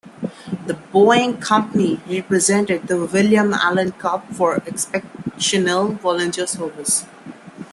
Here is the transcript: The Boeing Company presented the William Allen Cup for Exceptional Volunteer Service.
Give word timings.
The 0.65 0.73
Boeing 0.91 1.39
Company 1.39 1.97
presented 2.27 2.87
the 2.87 3.05
William 3.05 3.53
Allen 3.53 3.91
Cup 3.91 4.27
for 4.33 4.55
Exceptional 4.65 5.89
Volunteer 5.89 6.47
Service. 6.47 7.05